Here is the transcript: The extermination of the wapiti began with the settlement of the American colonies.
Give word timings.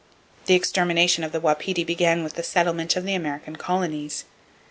The 0.47 0.55
extermination 0.55 1.23
of 1.23 1.31
the 1.31 1.39
wapiti 1.39 1.83
began 1.83 2.23
with 2.23 2.33
the 2.33 2.41
settlement 2.41 2.95
of 2.95 3.03
the 3.05 3.13
American 3.13 3.55
colonies. 3.55 4.23